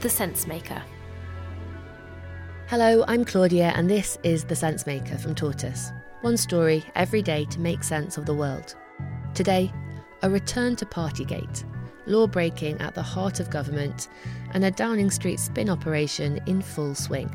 The 0.00 0.08
Sense 0.08 0.46
Maker. 0.46 0.80
Hello, 2.68 3.04
I'm 3.08 3.24
Claudia, 3.24 3.72
and 3.74 3.90
this 3.90 4.16
is 4.22 4.44
The 4.44 4.54
Sense 4.54 4.86
Maker 4.86 5.18
from 5.18 5.34
Tortoise. 5.34 5.90
One 6.20 6.36
story 6.36 6.84
every 6.94 7.20
day 7.20 7.46
to 7.46 7.58
make 7.58 7.82
sense 7.82 8.16
of 8.16 8.24
the 8.24 8.34
world. 8.34 8.76
Today, 9.34 9.72
a 10.22 10.30
return 10.30 10.76
to 10.76 10.86
Partygate, 10.86 11.64
law 12.06 12.28
breaking 12.28 12.80
at 12.80 12.94
the 12.94 13.02
heart 13.02 13.40
of 13.40 13.50
government, 13.50 14.06
and 14.54 14.64
a 14.64 14.70
Downing 14.70 15.10
Street 15.10 15.40
spin 15.40 15.68
operation 15.68 16.38
in 16.46 16.62
full 16.62 16.94
swing. 16.94 17.28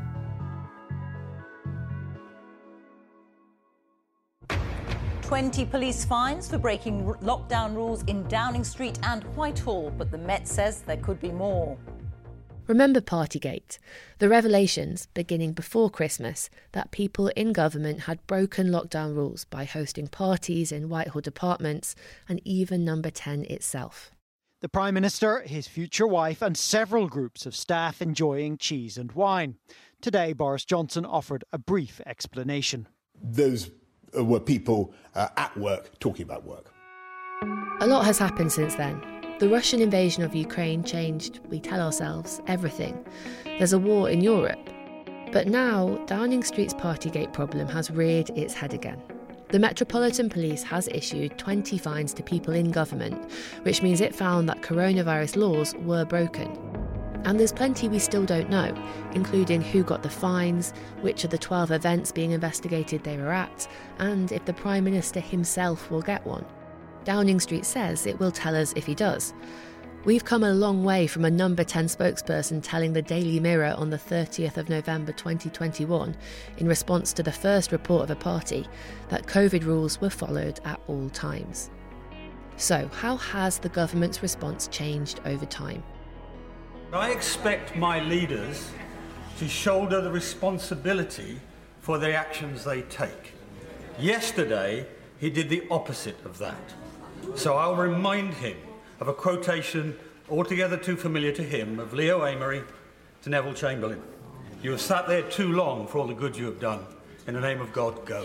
Twenty 5.20 5.66
police 5.66 6.06
fines 6.06 6.48
for 6.48 6.56
breaking 6.56 7.06
r- 7.06 7.16
lockdown 7.16 7.74
rules 7.74 8.04
in 8.04 8.26
Downing 8.28 8.64
Street 8.64 8.98
and 9.02 9.22
Whitehall, 9.36 9.90
but 9.90 10.10
the 10.10 10.16
Met 10.16 10.48
says 10.48 10.80
there 10.80 10.96
could 10.96 11.20
be 11.20 11.30
more. 11.30 11.76
Remember 12.66 13.02
Partygate, 13.02 13.78
the 14.20 14.28
revelations 14.30 15.06
beginning 15.12 15.52
before 15.52 15.90
Christmas 15.90 16.48
that 16.72 16.92
people 16.92 17.28
in 17.28 17.52
government 17.52 18.00
had 18.00 18.26
broken 18.26 18.68
lockdown 18.68 19.14
rules 19.14 19.44
by 19.44 19.64
hosting 19.64 20.06
parties 20.06 20.72
in 20.72 20.88
Whitehall 20.88 21.20
departments 21.20 21.94
and 22.26 22.40
even 22.42 22.82
Number 22.82 23.10
10 23.10 23.44
itself. 23.50 24.10
The 24.62 24.70
Prime 24.70 24.94
Minister, 24.94 25.40
his 25.40 25.68
future 25.68 26.06
wife, 26.06 26.40
and 26.40 26.56
several 26.56 27.06
groups 27.06 27.44
of 27.44 27.54
staff 27.54 28.00
enjoying 28.00 28.56
cheese 28.56 28.96
and 28.96 29.12
wine. 29.12 29.56
Today, 30.00 30.32
Boris 30.32 30.64
Johnson 30.64 31.04
offered 31.04 31.44
a 31.52 31.58
brief 31.58 32.00
explanation. 32.06 32.88
Those 33.22 33.70
were 34.14 34.40
people 34.40 34.94
uh, 35.14 35.28
at 35.36 35.54
work 35.58 35.98
talking 35.98 36.22
about 36.22 36.44
work. 36.44 36.72
A 37.80 37.86
lot 37.86 38.06
has 38.06 38.16
happened 38.18 38.52
since 38.52 38.74
then. 38.76 39.13
The 39.40 39.48
Russian 39.48 39.80
invasion 39.80 40.22
of 40.22 40.32
Ukraine 40.32 40.84
changed, 40.84 41.40
we 41.50 41.58
tell 41.58 41.80
ourselves, 41.80 42.40
everything. 42.46 43.04
There's 43.44 43.72
a 43.72 43.78
war 43.80 44.08
in 44.08 44.20
Europe. 44.20 44.70
But 45.32 45.48
now, 45.48 45.96
Downing 46.06 46.44
Street's 46.44 46.72
Partygate 46.72 47.32
problem 47.32 47.66
has 47.66 47.90
reared 47.90 48.30
its 48.30 48.54
head 48.54 48.72
again. 48.72 49.02
The 49.48 49.58
Metropolitan 49.58 50.30
Police 50.30 50.62
has 50.62 50.86
issued 50.86 51.36
20 51.36 51.78
fines 51.78 52.14
to 52.14 52.22
people 52.22 52.54
in 52.54 52.70
government, 52.70 53.32
which 53.62 53.82
means 53.82 54.00
it 54.00 54.14
found 54.14 54.48
that 54.48 54.62
coronavirus 54.62 55.36
laws 55.36 55.74
were 55.80 56.04
broken. 56.04 56.56
And 57.24 57.40
there's 57.40 57.52
plenty 57.52 57.88
we 57.88 57.98
still 57.98 58.24
don't 58.24 58.50
know, 58.50 58.72
including 59.14 59.62
who 59.62 59.82
got 59.82 60.04
the 60.04 60.10
fines, 60.10 60.72
which 61.00 61.24
of 61.24 61.30
the 61.30 61.38
12 61.38 61.72
events 61.72 62.12
being 62.12 62.30
investigated 62.30 63.02
they 63.02 63.16
were 63.16 63.32
at, 63.32 63.66
and 63.98 64.30
if 64.30 64.44
the 64.44 64.52
Prime 64.52 64.84
Minister 64.84 65.18
himself 65.18 65.90
will 65.90 66.02
get 66.02 66.24
one. 66.24 66.46
Downing 67.04 67.40
Street 67.40 67.64
says 67.64 68.06
it 68.06 68.18
will 68.18 68.30
tell 68.30 68.56
us 68.56 68.72
if 68.76 68.86
he 68.86 68.94
does. 68.94 69.34
We've 70.04 70.24
come 70.24 70.44
a 70.44 70.52
long 70.52 70.84
way 70.84 71.06
from 71.06 71.24
a 71.24 71.30
number 71.30 71.64
10 71.64 71.86
spokesperson 71.86 72.62
telling 72.62 72.92
the 72.92 73.00
Daily 73.00 73.40
Mirror 73.40 73.74
on 73.78 73.88
the 73.88 73.96
30th 73.96 74.58
of 74.58 74.68
November 74.68 75.12
2021, 75.12 76.14
in 76.58 76.68
response 76.68 77.14
to 77.14 77.22
the 77.22 77.32
first 77.32 77.72
report 77.72 78.04
of 78.04 78.10
a 78.10 78.16
party, 78.16 78.66
that 79.08 79.26
COVID 79.26 79.64
rules 79.64 80.02
were 80.02 80.10
followed 80.10 80.60
at 80.66 80.78
all 80.88 81.08
times. 81.08 81.70
So, 82.56 82.88
how 82.88 83.16
has 83.16 83.58
the 83.58 83.70
government's 83.70 84.22
response 84.22 84.68
changed 84.68 85.20
over 85.24 85.46
time? 85.46 85.82
I 86.92 87.10
expect 87.10 87.74
my 87.74 88.00
leaders 88.00 88.70
to 89.38 89.48
shoulder 89.48 90.00
the 90.00 90.12
responsibility 90.12 91.40
for 91.80 91.98
the 91.98 92.14
actions 92.14 92.62
they 92.62 92.82
take. 92.82 93.32
Yesterday, 93.98 94.86
he 95.18 95.30
did 95.30 95.48
the 95.48 95.64
opposite 95.70 96.22
of 96.24 96.38
that. 96.38 96.74
So 97.36 97.54
I'll 97.54 97.76
remind 97.76 98.34
him 98.34 98.56
of 99.00 99.08
a 99.08 99.12
quotation 99.12 99.96
altogether 100.30 100.76
too 100.76 100.96
familiar 100.96 101.32
to 101.32 101.42
him 101.42 101.78
of 101.78 101.92
Leo 101.92 102.20
Amery 102.20 102.64
to 103.22 103.30
Neville 103.30 103.54
Chamberlain. 103.54 104.02
You 104.62 104.70
have 104.70 104.80
sat 104.80 105.08
there 105.08 105.22
too 105.22 105.52
long 105.52 105.86
for 105.86 105.98
all 105.98 106.06
the 106.06 106.14
good 106.14 106.36
you 106.36 106.46
have 106.46 106.60
done. 106.60 106.86
In 107.26 107.34
the 107.34 107.40
name 107.40 107.60
of 107.60 107.72
God, 107.72 108.04
go. 108.06 108.24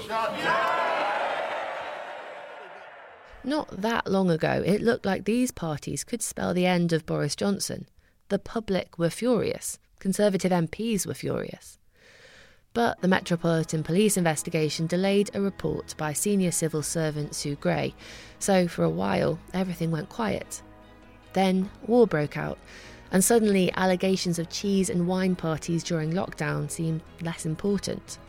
Not 3.43 3.81
that 3.81 4.07
long 4.07 4.29
ago, 4.29 4.61
it 4.65 4.81
looked 4.81 5.05
like 5.05 5.25
these 5.25 5.51
parties 5.51 6.03
could 6.03 6.21
spell 6.21 6.53
the 6.53 6.65
end 6.65 6.93
of 6.93 7.05
Boris 7.05 7.35
Johnson. 7.35 7.87
The 8.27 8.39
public 8.39 8.99
were 8.99 9.09
furious. 9.09 9.79
Conservative 9.99 10.51
MPs 10.51 11.07
were 11.07 11.13
furious. 11.13 11.78
But 12.73 13.01
the 13.01 13.07
Metropolitan 13.07 13.83
Police 13.83 14.15
investigation 14.15 14.85
delayed 14.85 15.31
a 15.33 15.41
report 15.41 15.95
by 15.97 16.13
senior 16.13 16.51
civil 16.51 16.83
servant 16.83 17.33
Sue 17.33 17.55
Gray, 17.55 17.95
so 18.37 18.67
for 18.67 18.83
a 18.83 18.89
while 18.89 19.39
everything 19.53 19.89
went 19.89 20.09
quiet. 20.09 20.61
Then 21.33 21.71
war 21.87 22.05
broke 22.05 22.37
out, 22.37 22.59
and 23.11 23.23
suddenly 23.23 23.71
allegations 23.73 24.37
of 24.37 24.49
cheese 24.49 24.89
and 24.89 25.07
wine 25.07 25.35
parties 25.35 25.83
during 25.83 26.13
lockdown 26.13 26.69
seemed 26.69 27.01
less 27.21 27.45
important. 27.45 28.19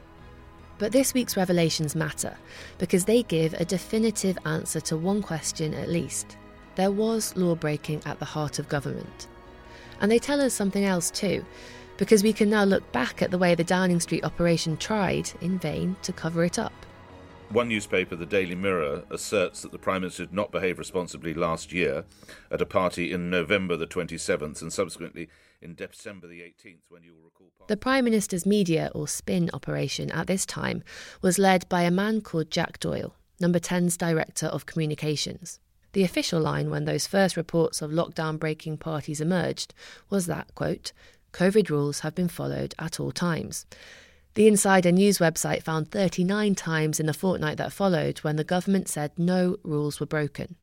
But 0.78 0.92
this 0.92 1.12
week's 1.12 1.36
revelations 1.36 1.94
matter 1.94 2.34
because 2.78 3.04
they 3.04 3.22
give 3.24 3.52
a 3.54 3.66
definitive 3.66 4.38
answer 4.46 4.80
to 4.80 4.96
one 4.96 5.20
question 5.20 5.74
at 5.74 5.90
least. 5.90 6.38
There 6.76 6.90
was 6.90 7.36
law 7.36 7.54
breaking 7.54 8.00
at 8.06 8.18
the 8.18 8.24
heart 8.24 8.58
of 8.58 8.70
government. 8.70 9.28
And 10.00 10.10
they 10.10 10.18
tell 10.18 10.40
us 10.40 10.54
something 10.54 10.86
else 10.86 11.10
too, 11.10 11.44
because 12.00 12.22
we 12.22 12.32
can 12.32 12.48
now 12.48 12.64
look 12.64 12.90
back 12.92 13.20
at 13.20 13.30
the 13.30 13.36
way 13.36 13.54
the 13.54 13.62
Downing 13.62 14.00
Street 14.00 14.24
operation 14.24 14.78
tried, 14.78 15.30
in 15.42 15.58
vain, 15.58 15.96
to 16.00 16.14
cover 16.14 16.42
it 16.44 16.58
up. 16.58 16.72
One 17.50 17.68
newspaper, 17.68 18.16
the 18.16 18.24
Daily 18.24 18.54
Mirror, 18.54 19.02
asserts 19.10 19.60
that 19.60 19.70
the 19.70 19.78
Prime 19.78 20.00
Minister 20.00 20.24
did 20.24 20.32
not 20.32 20.50
behave 20.50 20.78
responsibly 20.78 21.34
last 21.34 21.74
year 21.74 22.06
at 22.50 22.62
a 22.62 22.66
party 22.66 23.12
in 23.12 23.28
November 23.28 23.76
the 23.76 23.86
27th 23.86 24.62
and 24.62 24.72
subsequently 24.72 25.28
in 25.60 25.74
December 25.74 26.26
the 26.26 26.40
18th, 26.40 26.84
when 26.88 27.02
you 27.02 27.12
will 27.12 27.24
recall. 27.24 27.50
The 27.66 27.76
Prime 27.76 28.06
Minister's 28.06 28.46
media 28.46 28.90
or 28.94 29.06
spin 29.06 29.50
operation 29.52 30.10
at 30.10 30.26
this 30.26 30.46
time 30.46 30.82
was 31.20 31.38
led 31.38 31.68
by 31.68 31.82
a 31.82 31.90
man 31.90 32.22
called 32.22 32.50
Jack 32.50 32.80
Doyle, 32.80 33.14
Number 33.40 33.58
10's 33.58 33.98
Director 33.98 34.46
of 34.46 34.64
Communications. 34.64 35.60
The 35.92 36.04
official 36.04 36.40
line 36.40 36.70
when 36.70 36.86
those 36.86 37.06
first 37.06 37.36
reports 37.36 37.82
of 37.82 37.90
lockdown 37.90 38.38
breaking 38.38 38.78
parties 38.78 39.20
emerged 39.20 39.74
was 40.08 40.24
that, 40.26 40.54
quote, 40.54 40.92
COVID 41.32 41.70
rules 41.70 42.00
have 42.00 42.14
been 42.14 42.28
followed 42.28 42.74
at 42.78 43.00
all 43.00 43.12
times. 43.12 43.66
The 44.34 44.46
Insider 44.46 44.92
News 44.92 45.18
website 45.18 45.62
found 45.62 45.90
39 45.90 46.54
times 46.54 47.00
in 47.00 47.06
the 47.06 47.14
fortnight 47.14 47.56
that 47.56 47.72
followed 47.72 48.18
when 48.18 48.36
the 48.36 48.44
government 48.44 48.88
said 48.88 49.10
no 49.18 49.56
rules 49.64 49.98
were 49.98 50.06
broken. 50.06 50.56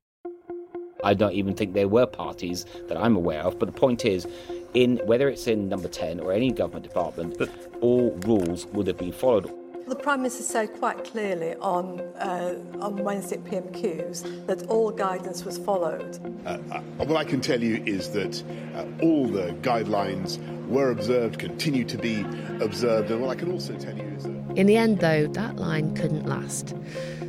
I 1.04 1.14
don't 1.14 1.34
even 1.34 1.54
think 1.54 1.74
there 1.74 1.88
were 1.88 2.06
parties 2.06 2.66
that 2.88 2.98
I'm 2.98 3.16
aware 3.16 3.42
of, 3.42 3.60
but 3.60 3.68
the 3.68 3.80
point 3.80 4.06
is, 4.06 4.26
in 4.74 4.98
whether 5.06 5.30
it's 5.30 5.48
in 5.48 5.70
number 5.70 5.88
10 5.88 6.20
or 6.20 6.32
any 6.32 6.52
government 6.52 6.86
department, 6.86 7.40
all 7.82 8.12
rules 8.26 8.66
would 8.68 8.88
have 8.88 8.98
been 8.98 9.12
followed. 9.12 9.52
The 9.88 9.96
Prime 9.96 10.22
Minister 10.22 10.44
said 10.44 10.74
quite 10.80 11.06
clearly 11.06 11.56
on, 11.56 12.02
uh, 12.20 12.56
on 12.82 12.98
Wednesday 12.98 13.38
at 13.38 13.46
PMQs 13.46 14.46
that 14.46 14.68
all 14.68 14.92
guidance 14.92 15.46
was 15.46 15.58
followed. 15.58 16.20
Uh, 16.46 16.58
uh, 16.72 16.82
what 17.06 17.16
I 17.16 17.24
can 17.24 17.40
tell 17.40 17.62
you 17.62 17.82
is 17.86 18.12
that 18.12 18.44
uh, 18.76 18.86
all 19.02 19.28
the 19.28 19.54
guidelines 19.62 20.40
were 20.68 20.92
observed, 20.92 21.40
continue 21.40 21.86
to 21.86 21.98
be 21.98 22.26
observed, 22.60 23.12
and 23.12 23.22
what 23.22 23.30
I 23.30 23.36
can 23.40 23.50
also 23.50 23.78
tell 23.78 23.96
you 23.96 24.04
is 24.04 24.24
that. 24.24 24.58
In 24.58 24.68
the 24.68 24.76
end, 24.76 25.00
though, 25.00 25.26
that 25.28 25.56
line 25.56 25.96
couldn't 25.96 26.26
last. 26.26 26.76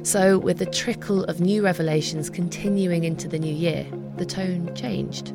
So, 0.03 0.39
with 0.39 0.59
the 0.59 0.67
trickle 0.67 1.23
of 1.27 1.41
new 1.41 1.63
revelations 1.63 2.29
continuing 2.29 3.05
into 3.05 3.29
the 3.29 3.39
new 3.39 3.55
year, 3.55 3.87
the 4.17 4.27
tone 4.27 4.75
changed. 4.75 5.33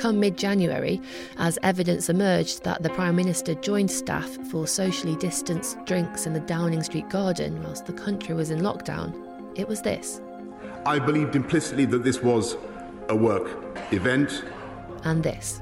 Come 0.00 0.18
mid 0.18 0.38
January, 0.38 0.98
as 1.36 1.58
evidence 1.62 2.08
emerged 2.08 2.64
that 2.64 2.82
the 2.82 2.88
Prime 2.88 3.14
Minister 3.14 3.54
joined 3.56 3.90
staff 3.90 4.30
for 4.50 4.66
socially 4.66 5.14
distanced 5.16 5.76
drinks 5.84 6.24
in 6.24 6.32
the 6.32 6.40
Downing 6.40 6.82
Street 6.82 7.10
garden 7.10 7.62
whilst 7.62 7.84
the 7.84 7.92
country 7.92 8.34
was 8.34 8.50
in 8.50 8.60
lockdown, 8.60 9.14
it 9.58 9.68
was 9.68 9.82
this. 9.82 10.22
I 10.86 10.98
believed 10.98 11.36
implicitly 11.36 11.84
that 11.84 12.02
this 12.02 12.22
was 12.22 12.56
a 13.10 13.14
work 13.14 13.50
event. 13.92 14.42
And 15.04 15.22
this. 15.22 15.60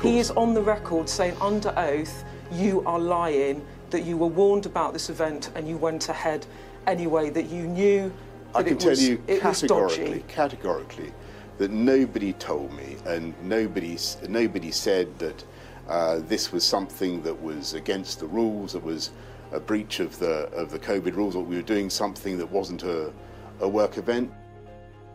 He 0.00 0.20
is 0.20 0.30
on 0.30 0.54
the 0.54 0.62
record 0.62 1.06
saying 1.06 1.36
under 1.38 1.78
oath, 1.78 2.24
you 2.50 2.82
are 2.86 2.98
lying, 2.98 3.62
that 3.90 4.06
you 4.06 4.16
were 4.16 4.26
warned 4.26 4.64
about 4.64 4.94
this 4.94 5.10
event 5.10 5.50
and 5.54 5.68
you 5.68 5.76
went 5.76 6.08
ahead 6.08 6.46
anyway, 6.86 7.28
that 7.28 7.50
you 7.50 7.66
knew 7.66 8.10
that 8.54 8.58
I 8.58 8.62
can 8.62 8.72
it 8.72 8.80
tell 8.80 8.90
was, 8.90 9.06
you 9.06 9.18
categorically, 9.38 10.24
categorically, 10.28 11.12
that 11.58 11.70
nobody 11.70 12.32
told 12.34 12.72
me, 12.72 12.96
and 13.06 13.34
nobody, 13.42 13.96
nobody 14.28 14.70
said 14.70 15.18
that 15.18 15.44
uh, 15.88 16.20
this 16.20 16.52
was 16.52 16.64
something 16.64 17.22
that 17.22 17.42
was 17.42 17.74
against 17.74 18.20
the 18.20 18.26
rules, 18.26 18.72
that 18.72 18.82
was 18.82 19.10
a 19.52 19.60
breach 19.60 20.00
of 20.00 20.18
the 20.18 20.48
of 20.52 20.70
the 20.70 20.78
COVID 20.78 21.14
rules, 21.14 21.36
or 21.36 21.44
we 21.44 21.56
were 21.56 21.62
doing 21.62 21.90
something 21.90 22.38
that 22.38 22.50
wasn't 22.50 22.82
a, 22.82 23.12
a 23.60 23.68
work 23.68 23.98
event. 23.98 24.32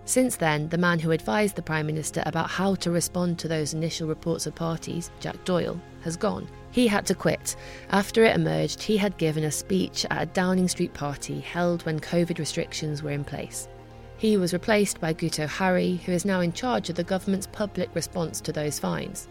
Since 0.06 0.38
then, 0.38 0.70
the 0.70 0.78
man 0.78 0.98
who 0.98 1.12
advised 1.12 1.56
the 1.56 1.62
Prime 1.62 1.86
Minister 1.86 2.24
about 2.26 2.50
how 2.50 2.74
to 2.76 2.90
respond 2.90 3.38
to 3.40 3.48
those 3.48 3.74
initial 3.74 4.08
reports 4.08 4.48
of 4.48 4.56
parties, 4.56 5.12
Jack 5.20 5.44
Doyle, 5.46 5.80
has 6.02 6.18
gone. 6.18 6.48
He 6.72 6.88
had 6.88 7.06
to 7.08 7.16
quit. 7.16 7.56
After 7.92 8.24
it 8.24 8.36
emerged, 8.36 8.82
he 8.82 8.98
had 8.98 9.18
given 9.18 9.44
a 9.44 9.52
speech 9.52 10.06
at 10.10 10.22
a 10.22 10.26
Downing 10.26 10.68
Street 10.68 10.94
party 10.94 11.40
held 11.40 11.86
when 11.86 12.00
COVID 12.00 12.40
restrictions 12.40 13.04
were 13.04 13.12
in 13.12 13.24
place. 13.24 13.68
He 14.20 14.36
was 14.36 14.52
replaced 14.52 15.00
by 15.00 15.14
Guto 15.14 15.48
Harri, 15.48 15.98
who 16.02 16.12
is 16.12 16.26
now 16.26 16.42
in 16.42 16.52
charge 16.52 16.90
of 16.90 16.98
the 16.98 17.06
government's 17.06 17.48
public 17.48 17.90
response 17.96 18.42
to 18.42 18.52
those 18.52 18.78
fines. 18.78 19.30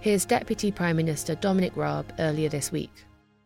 Here's 0.00 0.26
Deputy 0.26 0.70
Prime 0.70 0.96
Minister 0.96 1.34
Dominic 1.34 1.74
Raab 1.76 2.12
earlier 2.18 2.50
this 2.50 2.70
week. 2.70 2.92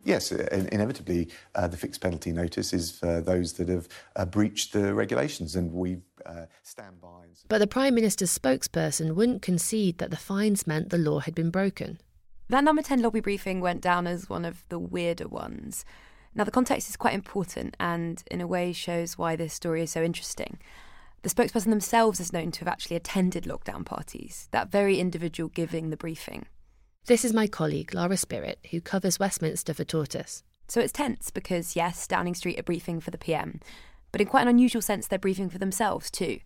Yes, 0.03 0.29
uh, 0.29 0.45
inevitably, 0.73 1.29
uh, 1.55 1.69
the 1.69 1.77
fixed 1.77 2.01
penalty 2.01 2.33
notice 2.33 2.73
is 2.73 2.91
for 2.91 3.21
those 3.21 3.53
that 3.53 3.69
have 3.69 3.87
uh, 4.17 4.25
breached 4.25 4.73
the 4.73 4.93
regulations, 4.93 5.55
and 5.55 5.71
we 5.71 5.99
uh, 6.25 6.47
stand 6.63 6.99
by. 6.99 7.23
And... 7.23 7.37
But 7.47 7.59
the 7.59 7.67
Prime 7.67 7.95
Minister's 7.95 8.37
spokesperson 8.37 9.15
wouldn't 9.15 9.41
concede 9.41 9.99
that 9.99 10.11
the 10.11 10.17
fines 10.17 10.67
meant 10.67 10.89
the 10.89 10.97
law 10.97 11.19
had 11.19 11.33
been 11.33 11.49
broken. 11.49 12.01
That 12.49 12.65
number 12.65 12.81
10 12.81 13.01
lobby 13.01 13.21
briefing 13.21 13.61
went 13.61 13.79
down 13.79 14.05
as 14.05 14.29
one 14.29 14.43
of 14.43 14.65
the 14.67 14.79
weirder 14.79 15.29
ones. 15.29 15.85
Now, 16.37 16.43
the 16.43 16.51
context 16.51 16.87
is 16.87 16.95
quite 16.95 17.15
important 17.15 17.75
and, 17.79 18.23
in 18.29 18.41
a 18.41 18.47
way, 18.47 18.71
shows 18.71 19.17
why 19.17 19.35
this 19.35 19.55
story 19.55 19.81
is 19.81 19.91
so 19.91 20.03
interesting. 20.03 20.59
The 21.23 21.29
spokesperson 21.29 21.71
themselves 21.71 22.19
is 22.19 22.31
known 22.31 22.51
to 22.51 22.59
have 22.59 22.67
actually 22.67 22.95
attended 22.95 23.45
lockdown 23.45 23.83
parties, 23.83 24.47
that 24.51 24.71
very 24.71 24.99
individual 24.99 25.49
giving 25.49 25.89
the 25.89 25.97
briefing. 25.97 26.45
This 27.07 27.25
is 27.25 27.33
my 27.33 27.47
colleague, 27.47 27.91
Lara 27.95 28.17
Spirit, 28.17 28.59
who 28.69 28.79
covers 28.81 29.19
Westminster 29.19 29.73
for 29.73 29.83
Tortoise. 29.83 30.43
So 30.67 30.79
it's 30.79 30.93
tense 30.93 31.31
because, 31.31 31.75
yes, 31.75 32.05
Downing 32.05 32.35
Street 32.35 32.59
are 32.59 32.63
briefing 32.63 32.99
for 32.99 33.09
the 33.09 33.17
PM, 33.17 33.59
but 34.11 34.21
in 34.21 34.27
quite 34.27 34.43
an 34.43 34.47
unusual 34.47 34.83
sense, 34.83 35.07
they're 35.07 35.17
briefing 35.17 35.49
for 35.49 35.57
themselves 35.57 36.11
too. 36.11 36.39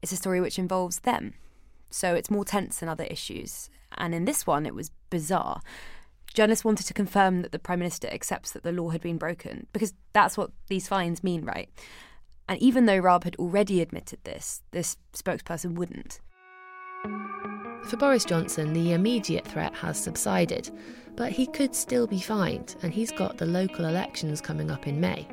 It's 0.00 0.12
a 0.12 0.16
story 0.16 0.40
which 0.40 0.60
involves 0.60 1.00
them. 1.00 1.34
So 1.90 2.14
it's 2.14 2.30
more 2.30 2.44
tense 2.44 2.78
than 2.78 2.88
other 2.88 3.04
issues. 3.04 3.68
And 3.96 4.14
in 4.14 4.26
this 4.26 4.46
one, 4.46 4.64
it 4.64 4.74
was 4.74 4.90
bizarre. 5.10 5.60
Journalists 6.34 6.64
wanted 6.64 6.86
to 6.86 6.94
confirm 6.94 7.42
that 7.42 7.52
the 7.52 7.58
Prime 7.58 7.78
Minister 7.78 8.08
accepts 8.08 8.52
that 8.52 8.62
the 8.62 8.72
law 8.72 8.90
had 8.90 9.00
been 9.00 9.18
broken, 9.18 9.66
because 9.72 9.94
that's 10.12 10.36
what 10.36 10.50
these 10.68 10.88
fines 10.88 11.24
mean, 11.24 11.44
right? 11.44 11.68
And 12.48 12.58
even 12.60 12.86
though 12.86 12.98
Raab 12.98 13.24
had 13.24 13.36
already 13.36 13.80
admitted 13.80 14.20
this, 14.24 14.62
this 14.70 14.96
spokesperson 15.14 15.74
wouldn't. 15.74 16.20
For 17.84 17.96
Boris 17.96 18.24
Johnson, 18.24 18.72
the 18.72 18.92
immediate 18.92 19.46
threat 19.46 19.74
has 19.74 19.98
subsided, 19.98 20.70
but 21.16 21.32
he 21.32 21.46
could 21.46 21.74
still 21.74 22.06
be 22.06 22.20
fined, 22.20 22.76
and 22.82 22.92
he's 22.92 23.12
got 23.12 23.38
the 23.38 23.46
local 23.46 23.86
elections 23.86 24.40
coming 24.40 24.70
up 24.70 24.86
in 24.86 25.00
May. 25.00 25.26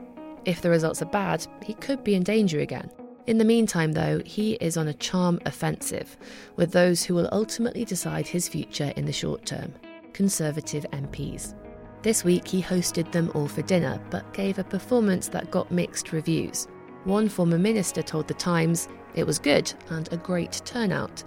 If 0.45 0.61
the 0.61 0.69
results 0.69 1.01
are 1.01 1.05
bad, 1.05 1.45
he 1.63 1.73
could 1.75 2.03
be 2.03 2.15
in 2.15 2.23
danger 2.23 2.59
again. 2.59 2.89
In 3.27 3.37
the 3.39 3.45
meantime, 3.45 3.93
though, 3.93 4.21
he 4.25 4.53
is 4.53 4.77
on 4.77 4.87
a 4.87 4.93
charm 4.93 5.39
offensive 5.45 6.15
with 6.55 6.71
those 6.71 7.03
who 7.03 7.15
will 7.15 7.29
ultimately 7.31 7.83
decide 7.83 8.27
his 8.27 8.47
future 8.47 8.93
in 8.95 9.05
the 9.05 9.11
short 9.11 9.45
term 9.45 9.73
Conservative 10.15 10.85
MPs. 10.93 11.55
This 12.01 12.23
week, 12.23 12.47
he 12.47 12.61
hosted 12.61 13.11
them 13.11 13.29
all 13.35 13.49
for 13.49 13.63
dinner, 13.63 13.99
but 14.09 14.31
gave 14.31 14.57
a 14.57 14.63
performance 14.63 15.27
that 15.27 15.51
got 15.51 15.69
mixed 15.71 16.13
reviews. 16.13 16.69
One 17.03 17.27
former 17.27 17.57
minister 17.57 18.01
told 18.01 18.29
The 18.29 18.33
Times 18.35 18.87
it 19.13 19.27
was 19.27 19.39
good 19.39 19.73
and 19.89 20.07
a 20.13 20.17
great 20.17 20.61
turnout. 20.63 21.21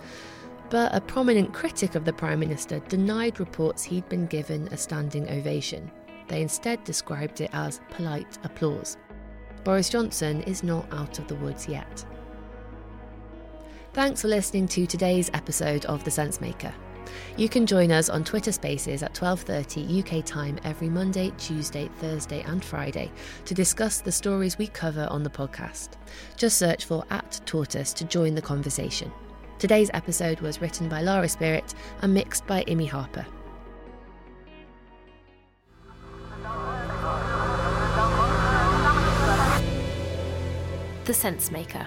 But 0.70 0.94
a 0.94 1.02
prominent 1.02 1.52
critic 1.52 1.96
of 1.96 2.06
the 2.06 2.14
Prime 2.14 2.40
Minister 2.40 2.78
denied 2.88 3.40
reports 3.40 3.84
he'd 3.84 4.08
been 4.08 4.24
given 4.24 4.68
a 4.68 4.78
standing 4.78 5.28
ovation. 5.28 5.90
They 6.26 6.40
instead 6.40 6.82
described 6.84 7.42
it 7.42 7.50
as 7.52 7.82
polite 7.90 8.38
applause. 8.42 8.96
Boris 9.64 9.90
Johnson 9.90 10.40
is 10.44 10.62
not 10.62 10.90
out 10.94 11.18
of 11.18 11.28
the 11.28 11.36
woods 11.36 11.68
yet. 11.68 12.06
Thanks 13.92 14.22
for 14.22 14.28
listening 14.28 14.66
to 14.68 14.86
today's 14.86 15.28
episode 15.34 15.84
of 15.84 16.04
The 16.04 16.10
Sensemaker. 16.10 16.72
You 17.36 17.48
can 17.48 17.66
join 17.66 17.92
us 17.92 18.08
on 18.08 18.24
Twitter 18.24 18.52
Spaces 18.52 19.02
at 19.02 19.14
12:30 19.14 19.84
UK 20.00 20.24
time 20.24 20.58
every 20.64 20.88
Monday, 20.88 21.32
Tuesday, 21.38 21.88
Thursday 22.00 22.42
and 22.42 22.64
Friday 22.64 23.10
to 23.44 23.54
discuss 23.54 24.00
the 24.00 24.12
stories 24.12 24.58
we 24.58 24.66
cover 24.66 25.06
on 25.10 25.22
the 25.22 25.30
podcast. 25.30 25.90
Just 26.36 26.58
search 26.58 26.84
for 26.84 27.04
at 27.10 27.40
Tortoise 27.46 27.92
to 27.94 28.04
join 28.04 28.34
the 28.34 28.42
conversation. 28.42 29.12
Today's 29.58 29.90
episode 29.92 30.40
was 30.40 30.60
written 30.60 30.88
by 30.88 31.02
Lara 31.02 31.28
Spirit 31.28 31.74
and 32.02 32.14
mixed 32.14 32.46
by 32.46 32.62
Imi 32.64 32.88
Harper. 32.88 33.26
The 41.04 41.14
Sense 41.14 41.50
Maker. 41.50 41.86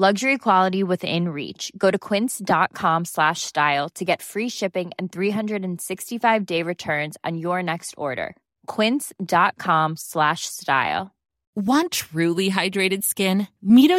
Luxury 0.00 0.38
quality 0.38 0.82
within 0.82 1.28
reach. 1.28 1.70
Go 1.76 1.90
to 1.90 1.98
quince.com 1.98 3.04
slash 3.04 3.42
style 3.42 3.90
to 3.90 4.02
get 4.02 4.22
free 4.22 4.48
shipping 4.48 4.92
and 4.98 5.12
365 5.12 6.46
day 6.46 6.62
returns 6.62 7.18
on 7.22 7.36
your 7.36 7.62
next 7.62 7.94
order. 7.98 8.34
Quince.com 8.66 9.98
slash 9.98 10.46
style. 10.46 11.10
Want 11.54 11.92
truly 11.92 12.50
hydrated 12.50 13.04
skin? 13.04 13.48
Meet 13.62 13.90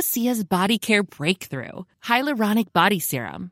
Body 0.43 0.79
Care 0.79 1.03
Breakthrough 1.03 1.83
Hyaluronic 2.03 2.73
Body 2.73 2.99
Serum. 2.99 3.51